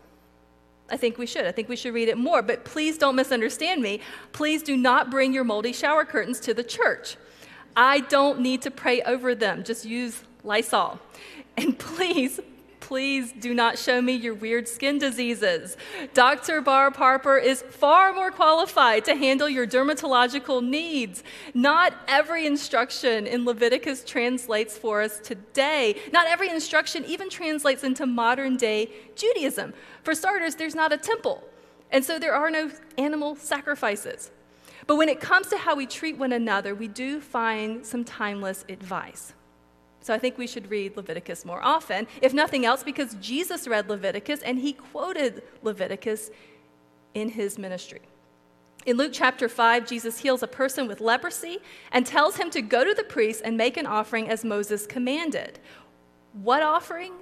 I 0.92 0.98
think 0.98 1.18
we 1.18 1.26
should. 1.26 1.46
I 1.46 1.52
think 1.52 1.70
we 1.70 1.76
should 1.76 1.94
read 1.94 2.10
it 2.10 2.18
more. 2.18 2.42
But 2.42 2.66
please 2.66 2.98
don't 2.98 3.16
misunderstand 3.16 3.82
me. 3.82 4.02
Please 4.32 4.64
do 4.64 4.76
not 4.76 5.10
bring 5.10 5.34
your 5.34 5.44
moldy 5.44 5.74
shower 5.74 6.06
curtains 6.06 6.40
to 6.42 6.54
the 6.54 6.64
church. 6.64 7.16
I 7.76 8.02
don't 8.02 8.40
need 8.40 8.62
to 8.64 8.72
pray 8.72 9.02
over 9.04 9.36
them. 9.36 9.64
Just 9.64 9.86
use 9.86 10.24
Lysol. 10.44 11.00
And 11.58 11.78
please, 11.80 12.40
please 12.90 13.32
do 13.34 13.54
not 13.54 13.78
show 13.78 14.02
me 14.02 14.14
your 14.14 14.34
weird 14.34 14.68
skin 14.68 14.98
diseases. 14.98 15.78
Dr. 16.16 16.60
Barb 16.60 16.96
Harper 16.96 17.38
is 17.38 17.62
far 17.62 18.14
more 18.14 18.32
qualified 18.32 19.06
to 19.06 19.14
handle 19.14 19.48
your 19.48 19.68
dermatological 19.68 20.68
needs. 20.68 21.24
Not 21.54 21.94
every 22.08 22.48
instruction 22.48 23.28
in 23.28 23.46
Leviticus 23.46 24.04
translates 24.04 24.76
for 24.76 25.04
us 25.04 25.20
today. 25.20 25.98
Not 26.12 26.26
every 26.26 26.50
instruction 26.50 27.06
even 27.06 27.30
translates 27.30 27.84
into 27.84 28.08
modern 28.08 28.58
day 28.58 28.90
Judaism. 29.16 29.76
For 30.02 30.16
starters, 30.16 30.56
there's 30.56 30.74
not 30.74 30.92
a 30.92 30.98
temple, 30.98 31.44
and 31.92 32.04
so 32.04 32.18
there 32.18 32.34
are 32.34 32.50
no 32.50 32.72
animal 32.98 33.36
sacrifices. 33.36 34.32
But 34.88 34.96
when 34.96 35.10
it 35.10 35.20
comes 35.20 35.46
to 35.50 35.60
how 35.60 35.76
we 35.76 35.86
treat 35.86 36.18
one 36.18 36.34
another, 36.34 36.74
we 36.74 36.88
do 36.88 37.22
find 37.22 37.86
some 37.86 38.04
timeless 38.04 38.66
advice. 38.68 39.34
So 40.02 40.14
I 40.14 40.20
think 40.20 40.38
we 40.38 40.48
should 40.48 40.70
read 40.70 40.96
Leviticus 40.96 41.46
more 41.46 41.62
often, 41.62 42.08
if 42.22 42.34
nothing 42.34 42.66
else, 42.66 42.84
because 42.84 43.16
Jesus 43.16 43.68
read 43.68 43.90
Leviticus 43.90 44.42
and 44.42 44.60
he 44.60 44.74
quoted 44.74 45.44
Leviticus 45.62 46.32
in 47.14 47.30
his 47.30 47.58
ministry. 47.58 48.02
In 48.86 48.96
Luke 48.96 49.12
chapter 49.14 49.50
5, 49.50 49.86
Jesus 49.86 50.20
heals 50.20 50.42
a 50.42 50.48
person 50.48 50.88
with 50.88 51.02
leprosy 51.02 51.58
and 51.92 52.06
tells 52.06 52.38
him 52.38 52.50
to 52.52 52.62
go 52.62 52.86
to 52.86 52.94
the 52.94 53.04
priest 53.04 53.42
and 53.44 53.58
make 53.58 53.76
an 53.76 53.86
offering 53.86 54.30
as 54.30 54.46
Moses 54.46 54.86
commanded. 54.86 55.60
What 56.34 56.64
offering? 56.64 57.14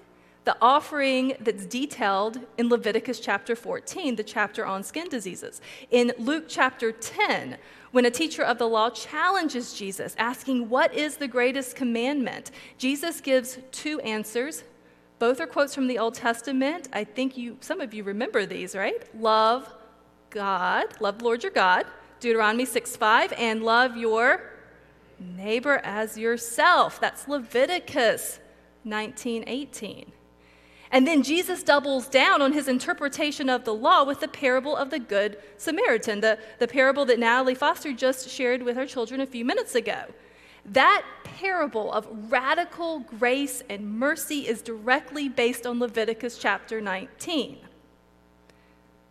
The 0.46 0.56
offering 0.62 1.36
that's 1.40 1.66
detailed 1.66 2.40
in 2.58 2.70
Leviticus 2.70 3.20
chapter 3.20 3.56
14, 3.56 4.16
the 4.16 4.24
chapter 4.24 4.66
on 4.66 4.84
skin 4.84 5.10
diseases. 5.10 5.60
In 5.90 6.14
Luke 6.20 6.46
chapter 6.48 6.92
10, 6.92 7.58
when 7.98 8.06
a 8.06 8.12
teacher 8.12 8.44
of 8.44 8.60
the 8.60 8.68
law 8.68 8.92
challenges 8.92 9.74
Jesus, 9.74 10.14
asking, 10.20 10.70
What 10.70 10.94
is 10.94 11.18
the 11.18 11.28
greatest 11.28 11.76
commandment? 11.76 12.52
Jesus 12.78 13.20
gives 13.22 13.58
two 13.72 14.00
answers. 14.02 14.64
Both 15.18 15.42
are 15.42 15.48
quotes 15.48 15.74
from 15.74 15.88
the 15.88 15.98
Old 15.98 16.14
Testament. 16.14 16.90
I 16.94 17.04
think 17.04 17.36
you, 17.36 17.58
some 17.60 17.82
of 17.82 17.96
you 17.96 18.04
remember 18.04 18.46
these, 18.46 18.76
right? 18.76 19.02
Love 19.20 19.74
God, 20.30 20.86
love 21.00 21.18
the 21.18 21.26
Lord 21.26 21.42
your 21.42 21.52
God, 21.52 21.88
Deuteronomy 22.20 22.66
6 22.66 22.96
5, 22.96 23.34
and 23.34 23.64
love 23.64 23.98
your 23.98 24.44
neighbor 25.20 25.82
as 25.84 26.20
yourself. 26.20 27.02
That's 27.02 27.28
Leviticus 27.28 28.40
19 28.84 29.44
18. 29.48 30.12
And 30.92 31.06
then 31.06 31.22
Jesus 31.22 31.64
doubles 31.64 32.08
down 32.08 32.42
on 32.42 32.54
his 32.54 32.68
interpretation 32.68 33.50
of 33.50 33.66
the 33.66 33.74
law 33.74 34.04
with 34.04 34.22
the 34.22 34.28
parable 34.28 34.76
of 34.76 34.90
the 34.90 35.00
Good 35.00 35.38
Samaritan, 35.58 36.22
the, 36.22 36.40
the 36.60 36.68
parable 36.68 37.06
that 37.06 37.20
Natalie 37.20 37.56
Foster 37.56 37.92
just 37.92 38.30
shared 38.30 38.64
with 38.64 38.78
her 38.78 38.86
children 38.86 39.20
a 39.20 39.26
few 39.26 39.44
minutes 39.44 39.76
ago. 39.76 40.06
That 40.66 41.04
parable 41.24 41.92
of 41.92 42.08
radical 42.32 43.00
grace 43.00 43.64
and 43.70 44.00
mercy 44.00 44.48
is 44.48 44.62
directly 44.62 45.30
based 45.30 45.66
on 45.66 45.80
Leviticus 45.80 46.38
chapter 46.38 46.80
19. 46.80 47.60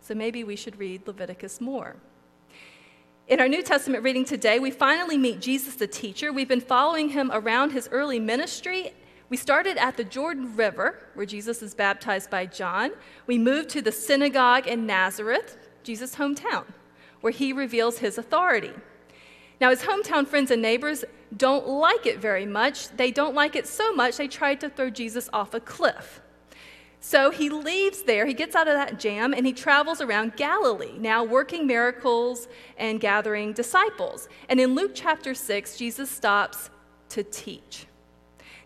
So 0.01 0.15
maybe 0.15 0.43
we 0.43 0.55
should 0.55 0.79
read 0.79 1.05
Leviticus 1.05 1.59
more. 1.59 1.95
In 3.27 3.41
our 3.41 3.49
New 3.49 3.61
Testament 3.61 4.03
reading 4.03 4.23
today, 4.23 4.57
we 4.57 4.71
finally 4.71 5.17
meet 5.17 5.41
Jesus 5.41 5.75
the 5.75 5.87
teacher. 5.87 6.31
We've 6.31 6.47
been 6.47 6.61
following 6.61 7.09
him 7.09 7.29
around 7.33 7.71
his 7.71 7.89
early 7.91 8.19
ministry 8.19 8.93
we 9.29 9.37
started 9.37 9.77
at 9.77 9.97
the 9.97 10.03
Jordan 10.03 10.55
River, 10.55 10.99
where 11.13 11.25
Jesus 11.25 11.61
is 11.61 11.73
baptized 11.73 12.29
by 12.29 12.45
John. 12.45 12.91
We 13.25 13.37
moved 13.37 13.69
to 13.69 13.81
the 13.81 13.91
synagogue 13.91 14.67
in 14.67 14.85
Nazareth, 14.85 15.57
Jesus' 15.83 16.15
hometown, 16.15 16.65
where 17.21 17.33
he 17.33 17.51
reveals 17.51 17.99
his 17.99 18.17
authority. 18.17 18.71
Now, 19.59 19.69
his 19.69 19.81
hometown 19.81 20.27
friends 20.27 20.51
and 20.51 20.61
neighbors 20.61 21.03
don't 21.35 21.67
like 21.67 22.05
it 22.05 22.19
very 22.19 22.45
much. 22.45 22.89
They 22.89 23.11
don't 23.11 23.35
like 23.35 23.55
it 23.55 23.67
so 23.67 23.91
much, 23.93 24.17
they 24.17 24.27
tried 24.27 24.61
to 24.61 24.69
throw 24.69 24.89
Jesus 24.89 25.29
off 25.33 25.53
a 25.53 25.59
cliff. 25.59 26.21
So 26.99 27.29
he 27.29 27.49
leaves 27.49 28.03
there, 28.03 28.25
he 28.25 28.33
gets 28.33 28.55
out 28.55 28.67
of 28.67 28.73
that 28.73 28.99
jam, 28.99 29.33
and 29.33 29.45
he 29.45 29.53
travels 29.53 30.01
around 30.01 30.35
Galilee, 30.35 30.97
now 30.97 31.23
working 31.23 31.67
miracles 31.67 32.47
and 32.77 32.99
gathering 32.99 33.53
disciples. 33.53 34.29
And 34.49 34.59
in 34.59 34.73
Luke 34.73 34.91
chapter 34.93 35.33
6, 35.33 35.77
Jesus 35.77 36.09
stops 36.09 36.69
to 37.09 37.23
teach. 37.23 37.87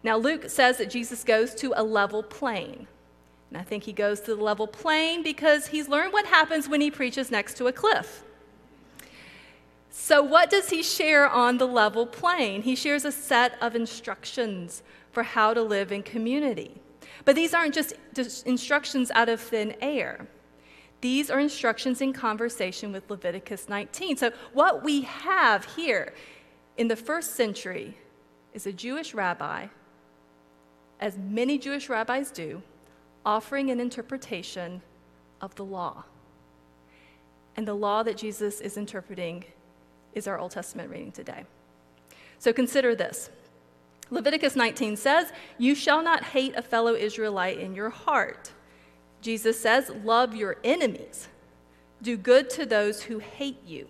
Now, 0.04 0.18
Luke 0.18 0.50
says 0.50 0.78
that 0.78 0.90
Jesus 0.90 1.24
goes 1.24 1.54
to 1.56 1.74
a 1.76 1.84
level 1.84 2.24
plain. 2.24 2.88
And 3.50 3.58
I 3.58 3.64
think 3.64 3.84
he 3.84 3.94
goes 3.94 4.22
to 4.22 4.36
the 4.36 4.42
level 4.42 4.66
plain 4.66 5.24
because 5.24 5.68
he's 5.68 5.90
learned 5.90 6.14
what 6.14 6.26
happens 6.26 6.70
when 6.70 6.82
he 6.82 6.90
preaches 6.90 7.30
next 7.30 7.58
to 7.58 7.68
a 7.68 7.74
cliff. 7.74 8.24
So, 9.90 10.24
what 10.24 10.50
does 10.50 10.70
he 10.70 10.82
share 10.82 11.30
on 11.30 11.58
the 11.58 11.68
level 11.68 12.06
plain? 12.06 12.62
He 12.62 12.76
shares 12.76 13.04
a 13.04 13.12
set 13.12 13.62
of 13.62 13.76
instructions 13.76 14.84
for 15.12 15.22
how 15.22 15.54
to 15.54 15.62
live 15.62 15.92
in 15.92 16.02
community. 16.02 16.82
But 17.26 17.36
these 17.36 17.54
aren't 17.54 17.74
just 17.74 17.94
instructions 18.48 19.12
out 19.12 19.28
of 19.28 19.42
thin 19.42 19.76
air. 19.82 20.28
These 21.02 21.30
are 21.30 21.40
instructions 21.40 22.00
in 22.00 22.14
conversation 22.14 22.94
with 22.94 23.10
Leviticus 23.10 23.68
19. 23.68 24.16
So, 24.16 24.32
what 24.54 24.84
we 24.84 25.02
have 25.02 25.66
here 25.76 26.14
in 26.78 26.88
the 26.88 26.96
first 26.96 27.36
century 27.36 27.98
is 28.54 28.66
a 28.66 28.72
Jewish 28.72 29.14
rabbi 29.14 29.68
as 31.02 31.18
many 31.18 31.58
Jewish 31.58 31.90
rabbis 31.90 32.32
do, 32.32 32.62
offering 33.26 33.72
an 33.72 33.80
interpretation 33.80 34.82
of 35.42 35.56
the 35.56 35.66
law. 35.66 36.06
And 37.56 37.68
the 37.68 37.74
law 37.74 38.04
that 38.04 38.16
Jesus 38.16 38.62
is 38.62 38.78
interpreting 38.78 39.44
is 40.14 40.28
our 40.28 40.40
Old 40.40 40.52
Testament 40.52 40.90
reading 40.90 41.12
today. 41.12 41.46
So 42.40 42.54
consider 42.54 42.96
this. 42.96 43.30
Leviticus 44.10 44.56
19 44.56 44.96
says, 44.96 45.32
You 45.58 45.74
shall 45.74 46.04
not 46.04 46.24
hate 46.24 46.56
a 46.56 46.62
fellow 46.62 46.94
Israelite 46.94 47.60
in 47.60 47.74
your 47.74 47.90
heart. 47.90 48.52
Jesus 49.22 49.60
says, 49.60 49.92
Love 50.04 50.36
your 50.36 50.58
enemies, 50.64 51.28
do 52.02 52.18
good 52.18 52.50
to 52.52 52.66
those 52.66 53.04
who 53.04 53.20
hate 53.20 53.64
you. 53.66 53.88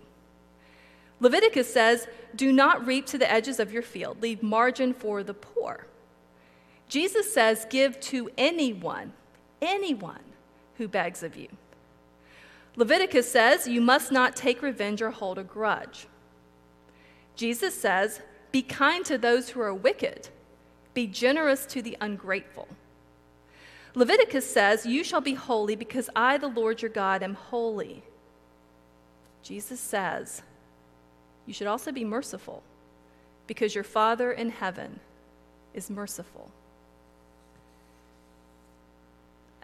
Leviticus 1.20 1.72
says, 1.72 2.06
Do 2.34 2.52
not 2.52 2.86
reap 2.86 3.06
to 3.06 3.18
the 3.18 3.30
edges 3.30 3.60
of 3.60 3.72
your 3.72 3.82
field, 3.82 4.22
leave 4.22 4.42
margin 4.42 4.92
for 4.94 5.22
the 5.22 5.34
poor. 5.34 5.86
Jesus 6.92 7.32
says, 7.32 7.66
Give 7.70 7.98
to 8.00 8.28
anyone, 8.36 9.14
anyone 9.62 10.20
who 10.76 10.86
begs 10.86 11.22
of 11.22 11.38
you. 11.38 11.48
Leviticus 12.76 13.32
says 13.32 13.66
you 13.66 13.80
must 13.80 14.12
not 14.12 14.36
take 14.36 14.60
revenge 14.60 15.00
or 15.00 15.10
hold 15.10 15.38
a 15.38 15.42
grudge. 15.42 16.06
Jesus 17.34 17.74
says, 17.74 18.20
Be 18.50 18.60
kind 18.60 19.06
to 19.06 19.16
those 19.16 19.48
who 19.48 19.62
are 19.62 19.72
wicked, 19.72 20.28
be 20.92 21.06
generous 21.06 21.64
to 21.64 21.80
the 21.80 21.96
ungrateful. 21.98 22.68
Leviticus 23.94 24.52
says, 24.52 24.84
You 24.84 25.02
shall 25.02 25.22
be 25.22 25.32
holy 25.32 25.76
because 25.76 26.10
I, 26.14 26.36
the 26.36 26.48
Lord 26.48 26.82
your 26.82 26.90
God, 26.90 27.22
am 27.22 27.32
holy. 27.32 28.02
Jesus 29.42 29.80
says, 29.80 30.42
You 31.46 31.54
should 31.54 31.68
also 31.68 31.90
be 31.90 32.04
merciful 32.04 32.62
because 33.46 33.74
your 33.74 33.82
Father 33.82 34.30
in 34.30 34.50
heaven 34.50 35.00
is 35.72 35.88
merciful. 35.88 36.50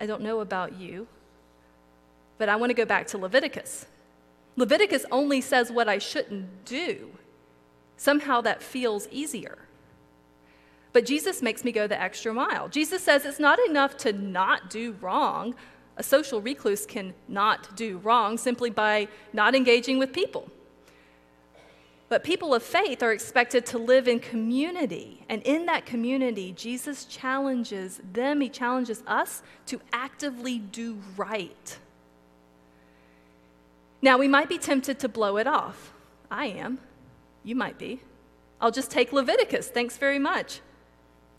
I 0.01 0.07
don't 0.07 0.23
know 0.23 0.41
about 0.41 0.79
you, 0.79 1.07
but 2.39 2.49
I 2.49 2.57
want 2.57 2.71
to 2.71 2.75
go 2.75 2.85
back 2.85 3.07
to 3.09 3.19
Leviticus. 3.19 3.87
Leviticus 4.57 5.05
only 5.11 5.41
says 5.41 5.71
what 5.71 5.89
I 5.89 5.99
shouldn't 5.99 6.65
do. 6.65 7.11
Somehow 7.97 8.41
that 8.43 8.63
feels 8.63 9.09
easier. 9.11 9.59
But 10.93 11.05
Jesus 11.05 11.43
makes 11.43 11.65
me 11.65 11.73
go 11.73 11.87
the 11.87 12.01
extra 12.01 12.33
mile. 12.33 12.69
Jesus 12.69 13.03
says 13.03 13.25
it's 13.25 13.39
not 13.39 13.59
enough 13.69 13.97
to 13.99 14.13
not 14.13 14.71
do 14.71 14.97
wrong. 15.01 15.55
A 15.97 16.03
social 16.03 16.41
recluse 16.41 16.87
can 16.87 17.13
not 17.27 17.77
do 17.77 17.99
wrong 17.99 18.39
simply 18.39 18.71
by 18.71 19.09
not 19.33 19.55
engaging 19.55 19.99
with 19.99 20.13
people. 20.13 20.51
But 22.09 22.25
people 22.25 22.55
of 22.55 22.63
faith 22.63 23.03
are 23.03 23.13
expected 23.13 23.67
to 23.67 23.79
live 23.79 24.09
in 24.09 24.19
community. 24.21 25.25
And 25.29 25.43
in 25.43 25.67
that 25.67 25.85
community, 25.85 26.53
Jesus 26.53 27.05
challenges 27.05 28.01
them, 28.13 28.41
he 28.41 28.49
challenges 28.49 29.03
us 29.07 29.43
to 29.67 29.81
actively 29.93 30.59
do 30.59 30.99
right. 31.17 31.79
Now, 34.01 34.17
we 34.17 34.29
might 34.29 34.49
be 34.49 34.59
tempted 34.59 34.99
to 35.01 35.09
blow 35.09 35.37
it 35.37 35.47
off. 35.47 35.93
I 36.31 36.47
am. 36.47 36.79
You 37.45 37.57
might 37.57 37.79
be. 37.79 38.01
I'll 38.61 38.71
just 38.71 38.91
take 38.91 39.13
Leviticus. 39.13 39.69
Thanks 39.69 39.99
very 39.99 40.19
much. 40.19 40.61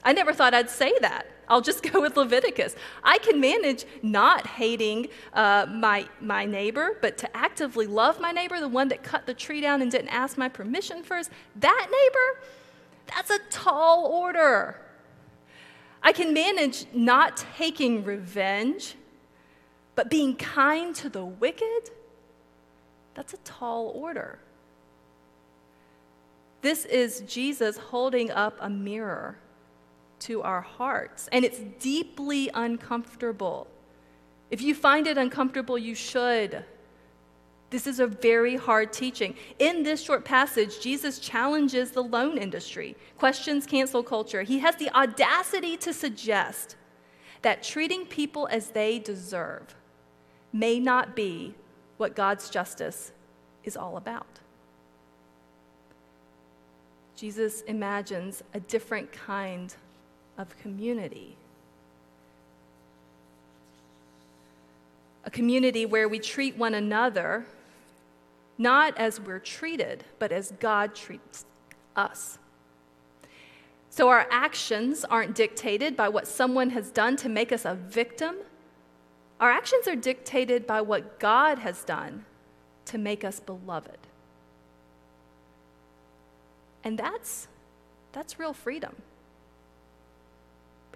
I 0.03 0.13
never 0.13 0.33
thought 0.33 0.53
I'd 0.53 0.69
say 0.69 0.93
that. 1.01 1.25
I'll 1.49 1.61
just 1.61 1.83
go 1.91 2.01
with 2.01 2.15
Leviticus. 2.15 2.75
I 3.03 3.17
can 3.17 3.39
manage 3.39 3.85
not 4.01 4.45
hating 4.45 5.07
uh, 5.33 5.65
my, 5.69 6.07
my 6.21 6.45
neighbor, 6.45 6.97
but 7.01 7.17
to 7.19 7.37
actively 7.37 7.87
love 7.87 8.19
my 8.19 8.31
neighbor, 8.31 8.59
the 8.59 8.67
one 8.67 8.89
that 8.89 9.03
cut 9.03 9.25
the 9.25 9.33
tree 9.33 9.61
down 9.61 9.81
and 9.81 9.91
didn't 9.91 10.09
ask 10.09 10.37
my 10.37 10.49
permission 10.49 11.03
first, 11.03 11.31
that 11.55 11.87
neighbor, 11.91 12.47
that's 13.07 13.31
a 13.31 13.39
tall 13.49 14.05
order. 14.05 14.79
I 16.01 16.13
can 16.13 16.33
manage 16.33 16.85
not 16.93 17.45
taking 17.57 18.03
revenge, 18.03 18.95
but 19.95 20.09
being 20.09 20.35
kind 20.35 20.95
to 20.95 21.09
the 21.09 21.25
wicked, 21.25 21.89
that's 23.15 23.33
a 23.33 23.37
tall 23.37 23.87
order. 23.87 24.39
This 26.61 26.85
is 26.85 27.21
Jesus 27.21 27.77
holding 27.77 28.31
up 28.31 28.57
a 28.59 28.69
mirror 28.69 29.37
to 30.19 30.41
our 30.41 30.61
hearts, 30.61 31.29
and 31.31 31.45
it's 31.45 31.59
deeply 31.79 32.49
uncomfortable. 32.53 33.67
If 34.51 34.61
you 34.61 34.73
find 34.75 35.07
it 35.07 35.17
uncomfortable, 35.17 35.77
you 35.77 35.95
should. 35.95 36.63
This 37.69 37.85
is 37.85 37.99
a 37.99 38.07
very 38.07 38.55
hard 38.55 38.91
teaching. 38.91 39.35
In 39.59 39.83
this 39.83 40.01
short 40.01 40.25
passage, 40.25 40.79
Jesus 40.79 41.19
challenges 41.19 41.91
the 41.91 42.01
loan 42.01 42.37
industry, 42.37 42.95
questions 43.17 43.67
cancel 43.67 44.01
culture. 44.01 44.41
He 44.41 44.59
has 44.59 44.75
the 44.75 44.89
audacity 44.97 45.77
to 45.77 45.93
suggest 45.93 46.75
that 47.41 47.63
treating 47.63 48.05
people 48.05 48.47
as 48.51 48.71
they 48.71 48.99
deserve 48.99 49.75
may 50.51 50.79
not 50.79 51.15
be 51.15 51.53
what 51.97 52.15
God's 52.15 52.49
justice 52.49 53.11
is 53.63 53.77
all 53.77 53.97
about. 53.97 54.39
Jesus 57.15 57.61
imagines 57.61 58.41
a 58.53 58.59
different 58.61 59.11
kind 59.11 59.75
of 60.39 60.57
community. 60.57 61.35
A 65.25 65.29
community 65.29 65.85
where 65.85 66.07
we 66.07 66.17
treat 66.17 66.57
one 66.57 66.73
another 66.73 67.45
not 68.57 68.97
as 68.97 69.19
we're 69.19 69.39
treated, 69.39 70.03
but 70.17 70.31
as 70.31 70.51
God 70.59 70.95
treats 70.95 71.45
us. 71.95 72.39
So 73.89 74.09
our 74.09 74.27
actions 74.29 75.05
aren't 75.05 75.35
dictated 75.35 75.95
by 75.95 76.09
what 76.09 76.27
someone 76.27 76.69
has 76.71 76.91
done 76.91 77.15
to 77.17 77.29
make 77.29 77.51
us 77.51 77.65
a 77.65 77.75
victim. 77.75 78.35
Our 79.39 79.49
actions 79.49 79.87
are 79.87 79.95
dictated 79.95 80.67
by 80.67 80.81
what 80.81 81.19
God 81.19 81.59
has 81.59 81.83
done 81.83 82.25
to 82.85 82.97
make 82.97 83.23
us 83.23 83.39
beloved. 83.39 83.97
And 86.83 86.97
that's, 86.97 87.47
that's 88.11 88.39
real 88.39 88.53
freedom. 88.53 88.95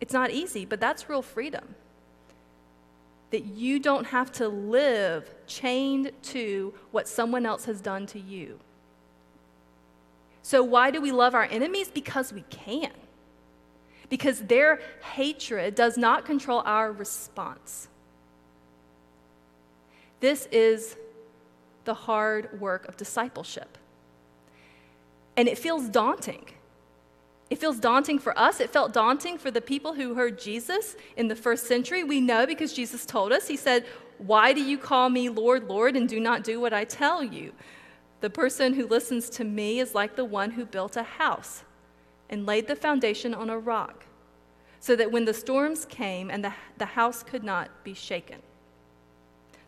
It's 0.02 0.14
not 0.14 0.32
easy, 0.32 0.66
but 0.66 0.80
that's 0.80 1.10
real 1.10 1.22
freedom. 1.22 1.76
That 3.32 3.46
you 3.46 3.80
don't 3.80 4.06
have 4.06 4.32
to 4.34 4.48
live 4.48 5.34
chained 5.48 6.12
to 6.24 6.74
what 6.92 7.08
someone 7.08 7.46
else 7.46 7.66
has 7.66 7.82
done 7.82 8.06
to 8.08 8.20
you. 8.20 8.60
So, 10.42 10.62
why 10.62 10.92
do 10.92 11.02
we 11.02 11.12
love 11.12 11.34
our 11.34 11.46
enemies? 11.46 11.90
Because 11.90 12.34
we 12.34 12.44
can. 12.50 12.92
Because 14.10 14.42
their 14.42 14.82
hatred 15.02 15.74
does 15.74 15.98
not 15.98 16.26
control 16.26 16.62
our 16.66 16.92
response. 16.92 17.88
This 20.20 20.48
is 20.52 20.96
the 21.86 21.94
hard 21.94 22.60
work 22.60 22.88
of 22.88 22.98
discipleship. 22.98 23.78
And 25.36 25.48
it 25.48 25.58
feels 25.58 25.90
daunting. 25.90 26.46
It 27.54 27.60
feels 27.60 27.78
daunting 27.78 28.18
for 28.18 28.36
us. 28.36 28.60
It 28.60 28.72
felt 28.72 28.94
daunting 28.94 29.38
for 29.38 29.52
the 29.52 29.62
people 29.62 29.94
who 29.94 30.16
heard 30.16 30.40
Jesus 30.40 30.96
in 31.16 31.28
the 31.28 31.36
first 31.36 31.68
century. 31.68 32.04
We 32.04 32.20
know 32.20 32.48
because 32.48 32.74
Jesus 32.74 33.06
told 33.06 33.32
us, 33.32 33.48
He 33.48 33.58
said, 33.58 33.86
Why 34.18 34.54
do 34.54 34.64
you 34.64 34.76
call 34.76 35.08
me 35.12 35.30
Lord, 35.30 35.70
Lord, 35.70 35.96
and 35.96 36.10
do 36.10 36.20
not 36.20 36.44
do 36.44 36.60
what 36.60 36.74
I 36.74 36.84
tell 36.84 37.24
you? 37.24 37.54
The 38.22 38.30
person 38.32 38.74
who 38.74 38.88
listens 38.88 39.30
to 39.30 39.44
me 39.44 39.80
is 39.80 39.94
like 39.94 40.16
the 40.16 40.26
one 40.26 40.50
who 40.50 40.66
built 40.66 40.98
a 40.98 41.04
house 41.04 41.62
and 42.28 42.48
laid 42.48 42.66
the 42.66 42.76
foundation 42.76 43.36
on 43.36 43.52
a 43.52 43.60
rock, 43.60 44.04
so 44.80 44.96
that 44.96 45.12
when 45.12 45.26
the 45.26 45.34
storms 45.36 45.86
came 45.86 46.32
and 46.32 46.44
the, 46.44 46.54
the 46.80 46.88
house 46.88 47.22
could 47.22 47.44
not 47.44 47.70
be 47.84 47.94
shaken. 47.94 48.40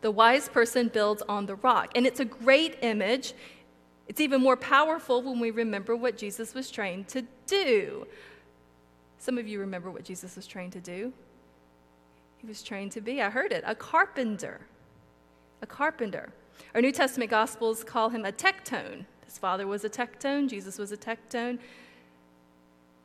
The 0.01 0.09
wise 0.09 0.49
person 0.49 0.87
builds 0.87 1.21
on 1.29 1.45
the 1.45 1.55
rock. 1.57 1.91
And 1.93 2.07
it's 2.07 2.19
a 2.19 2.25
great 2.25 2.79
image. 2.81 3.35
It's 4.07 4.21
even 4.21 4.41
more 4.41 4.57
powerful 4.57 5.21
when 5.21 5.39
we 5.39 5.51
remember 5.51 5.95
what 5.95 6.17
Jesus 6.17 6.55
was 6.55 6.71
trained 6.71 7.07
to 7.09 7.27
do. 7.47 8.07
Some 9.17 9.37
of 9.37 9.47
you 9.47 9.59
remember 9.59 9.89
what 9.89 10.03
Jesus 10.03 10.35
was 10.35 10.45
trained 10.45 10.73
to 10.73 10.79
do. 10.79 11.11
He 12.37 12.47
was 12.47 12.61
trained 12.61 12.91
to 12.91 13.01
be, 13.01 13.21
I 13.21 13.29
heard 13.29 13.51
it, 13.51 13.63
a 13.65 13.73
carpenter. 13.73 14.61
A 15.61 15.65
carpenter. 15.65 16.29
Our 16.73 16.81
New 16.81 16.91
Testament 16.91 17.31
Gospels 17.31 17.83
call 17.83 18.09
him 18.09 18.25
a 18.25 18.31
tekton. 18.31 19.05
His 19.25 19.37
father 19.37 19.65
was 19.65 19.83
a 19.83 19.89
tekton, 19.89 20.47
Jesus 20.47 20.77
was 20.77 20.91
a 20.91 20.97
tekton, 20.97 21.57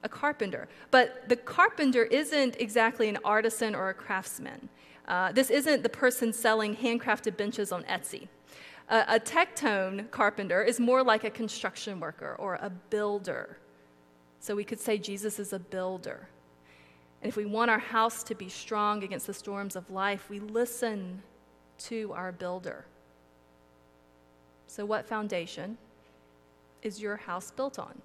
a 0.02 0.08
carpenter. 0.08 0.68
But 0.90 1.28
the 1.28 1.36
carpenter 1.36 2.04
isn't 2.04 2.56
exactly 2.58 3.08
an 3.08 3.18
artisan 3.24 3.74
or 3.74 3.88
a 3.88 3.94
craftsman. 3.94 4.68
Uh, 5.08 5.32
this 5.32 5.50
isn't 5.50 5.82
the 5.82 5.88
person 5.88 6.32
selling 6.32 6.76
handcrafted 6.76 7.36
benches 7.36 7.72
on 7.72 7.82
Etsy. 7.84 8.28
Uh, 8.88 9.04
a 9.08 9.18
tekton 9.18 10.10
carpenter 10.10 10.62
is 10.62 10.78
more 10.78 11.02
like 11.02 11.24
a 11.24 11.30
construction 11.30 11.98
worker 11.98 12.36
or 12.38 12.54
a 12.56 12.70
builder. 12.90 13.56
So 14.40 14.56
we 14.56 14.64
could 14.64 14.80
say 14.80 14.98
Jesus 14.98 15.38
is 15.38 15.52
a 15.52 15.58
builder. 15.58 16.26
And 17.22 17.28
if 17.28 17.36
we 17.36 17.44
want 17.44 17.70
our 17.70 17.78
house 17.78 18.22
to 18.24 18.34
be 18.34 18.48
strong 18.48 19.04
against 19.04 19.26
the 19.26 19.34
storms 19.34 19.76
of 19.76 19.88
life, 19.90 20.30
we 20.30 20.40
listen 20.40 21.22
to 21.80 22.12
our 22.14 22.32
builder. 22.32 22.86
So, 24.66 24.86
what 24.86 25.06
foundation 25.06 25.76
is 26.82 27.00
your 27.00 27.16
house 27.16 27.50
built 27.50 27.78
on? 27.78 28.00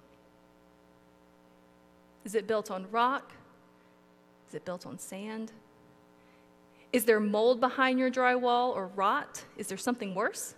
Is 2.24 2.34
it 2.34 2.46
built 2.46 2.70
on 2.70 2.86
rock? 2.90 3.32
Is 4.48 4.54
it 4.54 4.64
built 4.64 4.84
on 4.84 4.98
sand? 4.98 5.52
Is 6.92 7.04
there 7.04 7.20
mold 7.20 7.60
behind 7.60 7.98
your 7.98 8.10
drywall 8.10 8.74
or 8.74 8.88
rot? 8.88 9.44
Is 9.56 9.68
there 9.68 9.78
something 9.78 10.14
worse? 10.14 10.54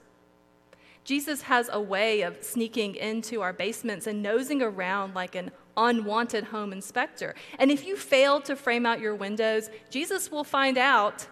Jesus 1.04 1.42
has 1.42 1.70
a 1.72 1.80
way 1.80 2.22
of 2.22 2.42
sneaking 2.42 2.96
into 2.96 3.40
our 3.40 3.52
basements 3.52 4.06
and 4.06 4.22
nosing 4.22 4.60
around 4.62 5.14
like 5.14 5.34
an 5.34 5.50
unwanted 5.78 6.44
home 6.44 6.72
inspector. 6.72 7.34
And 7.58 7.70
if 7.70 7.86
you 7.86 7.96
fail 7.96 8.40
to 8.42 8.56
frame 8.56 8.84
out 8.84 9.00
your 9.00 9.14
windows, 9.14 9.70
Jesus 9.88 10.30
will 10.30 10.44
find 10.44 10.76
out 10.76 11.26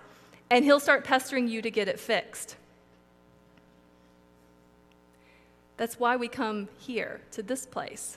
and 0.50 0.64
he'll 0.64 0.80
start 0.80 1.04
pestering 1.04 1.48
you 1.48 1.60
to 1.60 1.70
get 1.70 1.88
it 1.88 2.00
fixed. 2.00 2.56
That's 5.76 6.00
why 6.00 6.16
we 6.16 6.28
come 6.28 6.68
here 6.78 7.20
to 7.32 7.42
this 7.42 7.66
place. 7.66 8.16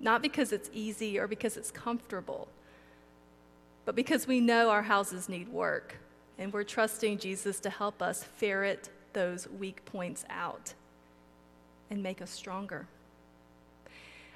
Not 0.00 0.20
because 0.20 0.52
it's 0.52 0.68
easy 0.74 1.18
or 1.18 1.26
because 1.26 1.56
it's 1.56 1.70
comfortable, 1.70 2.48
but 3.84 3.94
because 3.94 4.26
we 4.26 4.40
know 4.40 4.68
our 4.68 4.82
houses 4.82 5.28
need 5.28 5.48
work 5.48 5.96
And 6.38 6.52
we're 6.52 6.64
trusting 6.64 7.18
Jesus 7.18 7.58
to 7.60 7.70
help 7.70 8.00
us 8.00 8.22
ferret 8.22 8.88
those 9.12 9.48
weak 9.48 9.84
points 9.84 10.24
out 10.30 10.74
and 11.90 12.02
make 12.02 12.22
us 12.22 12.30
stronger. 12.30 12.86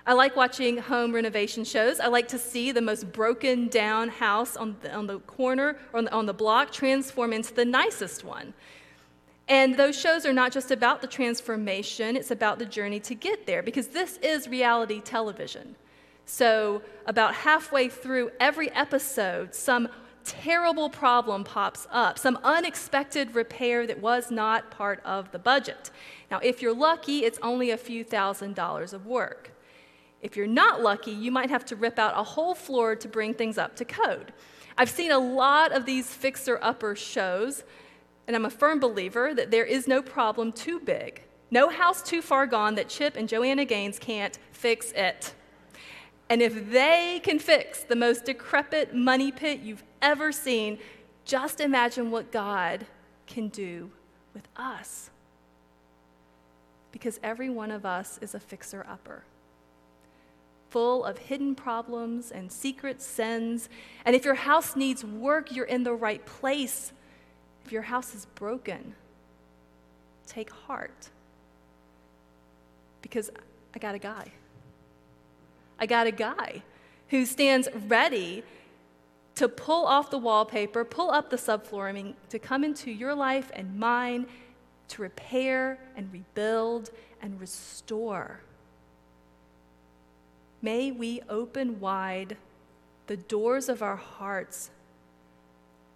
I 0.04 0.14
like 0.14 0.34
watching 0.34 0.78
home 0.78 1.14
renovation 1.14 1.62
shows. 1.64 2.00
I 2.00 2.08
like 2.08 2.26
to 2.28 2.38
see 2.38 2.72
the 2.72 2.82
most 2.82 3.12
broken 3.12 3.68
down 3.68 4.08
house 4.08 4.56
on 4.56 4.76
the, 4.80 4.92
on 4.92 5.06
the 5.06 5.20
corner 5.20 5.76
or 5.92 5.98
on 5.98 6.04
the, 6.06 6.12
on 6.12 6.26
the 6.26 6.34
block 6.34 6.72
transform 6.72 7.32
into 7.32 7.54
the 7.54 7.64
nicest 7.64 8.24
one. 8.24 8.52
And 9.48 9.76
those 9.76 9.98
shows 9.98 10.26
are 10.26 10.32
not 10.32 10.50
just 10.50 10.70
about 10.70 11.02
the 11.02 11.06
transformation, 11.06 12.16
it's 12.16 12.30
about 12.30 12.58
the 12.58 12.64
journey 12.64 13.00
to 13.00 13.14
get 13.14 13.46
there 13.46 13.62
because 13.62 13.88
this 13.88 14.16
is 14.18 14.48
reality 14.48 15.00
television. 15.00 15.76
So, 16.24 16.82
about 17.06 17.34
halfway 17.34 17.88
through 17.88 18.30
every 18.38 18.70
episode, 18.70 19.54
some 19.54 19.88
terrible 20.24 20.88
problem 20.88 21.42
pops 21.42 21.86
up, 21.90 22.18
some 22.18 22.38
unexpected 22.44 23.34
repair 23.34 23.86
that 23.86 24.00
was 24.00 24.30
not 24.30 24.70
part 24.70 25.00
of 25.04 25.32
the 25.32 25.38
budget. 25.38 25.90
Now, 26.30 26.38
if 26.38 26.62
you're 26.62 26.74
lucky, 26.74 27.24
it's 27.24 27.40
only 27.42 27.70
a 27.70 27.76
few 27.76 28.04
thousand 28.04 28.54
dollars 28.54 28.92
of 28.92 29.04
work. 29.04 29.52
If 30.22 30.36
you're 30.36 30.46
not 30.46 30.80
lucky, 30.80 31.10
you 31.10 31.32
might 31.32 31.50
have 31.50 31.64
to 31.66 31.76
rip 31.76 31.98
out 31.98 32.14
a 32.16 32.22
whole 32.22 32.54
floor 32.54 32.94
to 32.94 33.08
bring 33.08 33.34
things 33.34 33.58
up 33.58 33.74
to 33.76 33.84
code. 33.84 34.32
I've 34.78 34.88
seen 34.88 35.10
a 35.10 35.18
lot 35.18 35.72
of 35.72 35.84
these 35.84 36.08
fixer 36.08 36.60
upper 36.62 36.94
shows, 36.94 37.64
and 38.26 38.36
I'm 38.36 38.44
a 38.44 38.50
firm 38.50 38.78
believer 38.78 39.34
that 39.34 39.50
there 39.50 39.64
is 39.64 39.88
no 39.88 40.00
problem 40.00 40.52
too 40.52 40.78
big, 40.78 41.22
no 41.50 41.68
house 41.68 42.02
too 42.02 42.22
far 42.22 42.46
gone 42.46 42.76
that 42.76 42.88
Chip 42.88 43.16
and 43.16 43.28
Joanna 43.28 43.64
Gaines 43.64 43.98
can't 43.98 44.38
fix 44.52 44.92
it. 44.92 45.34
And 46.30 46.40
if 46.40 46.70
they 46.70 47.20
can 47.22 47.38
fix 47.40 47.82
the 47.82 47.96
most 47.96 48.24
decrepit 48.24 48.94
money 48.94 49.32
pit 49.32 49.60
you've 49.60 49.84
ever 50.00 50.30
seen, 50.32 50.78
just 51.24 51.60
imagine 51.60 52.10
what 52.10 52.30
God 52.32 52.86
can 53.26 53.48
do 53.48 53.90
with 54.32 54.48
us. 54.56 55.10
Because 56.92 57.18
every 57.22 57.50
one 57.50 57.70
of 57.70 57.84
us 57.84 58.18
is 58.22 58.34
a 58.34 58.40
fixer 58.40 58.86
upper 58.88 59.24
full 60.72 61.04
of 61.04 61.18
hidden 61.18 61.54
problems 61.54 62.30
and 62.30 62.50
secret 62.50 63.02
sins. 63.02 63.68
And 64.06 64.16
if 64.16 64.24
your 64.24 64.34
house 64.34 64.74
needs 64.74 65.04
work, 65.04 65.54
you're 65.54 65.66
in 65.66 65.82
the 65.82 65.92
right 65.92 66.24
place. 66.24 66.92
If 67.64 67.70
your 67.70 67.82
house 67.82 68.14
is 68.14 68.24
broken, 68.34 68.94
take 70.26 70.50
heart. 70.50 71.10
Because 73.02 73.30
I 73.74 73.78
got 73.78 73.94
a 73.94 73.98
guy. 73.98 74.32
I 75.78 75.84
got 75.84 76.06
a 76.06 76.10
guy 76.10 76.62
who 77.08 77.26
stands 77.26 77.68
ready 77.86 78.42
to 79.34 79.48
pull 79.48 79.84
off 79.84 80.10
the 80.10 80.18
wallpaper, 80.18 80.86
pull 80.86 81.10
up 81.10 81.28
the 81.28 81.36
subflooring, 81.36 82.14
to 82.30 82.38
come 82.38 82.64
into 82.64 82.90
your 82.90 83.14
life 83.14 83.50
and 83.54 83.78
mine, 83.78 84.26
to 84.88 85.02
repair 85.02 85.78
and 85.96 86.10
rebuild 86.12 86.90
and 87.20 87.38
restore. 87.38 88.40
May 90.64 90.92
we 90.92 91.20
open 91.28 91.80
wide 91.80 92.36
the 93.08 93.16
doors 93.16 93.68
of 93.68 93.82
our 93.82 93.96
hearts, 93.96 94.70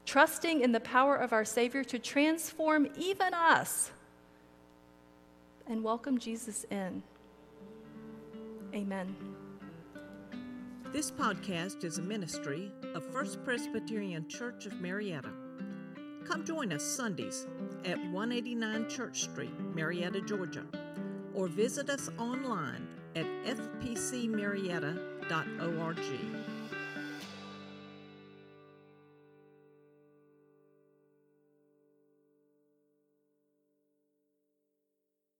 trusting 0.04 0.60
in 0.60 0.72
the 0.72 0.80
power 0.80 1.14
of 1.14 1.32
our 1.32 1.44
Savior 1.44 1.84
to 1.84 2.00
transform 2.00 2.88
even 2.98 3.32
us 3.32 3.92
and 5.68 5.84
welcome 5.84 6.18
Jesus 6.18 6.66
in. 6.68 7.00
Amen. 8.74 9.14
This 10.92 11.12
podcast 11.12 11.84
is 11.84 11.98
a 11.98 12.02
ministry 12.02 12.72
of 12.96 13.06
First 13.12 13.44
Presbyterian 13.44 14.28
Church 14.28 14.66
of 14.66 14.80
Marietta. 14.80 15.30
Come 16.24 16.44
join 16.44 16.72
us 16.72 16.82
Sundays 16.82 17.46
at 17.84 17.98
189 17.98 18.88
Church 18.88 19.22
Street, 19.22 19.56
Marietta, 19.76 20.22
Georgia, 20.22 20.64
or 21.34 21.46
visit 21.46 21.88
us 21.88 22.10
online 22.18 22.88
at 23.16 23.26
fpcmarietta.org. 23.46 26.45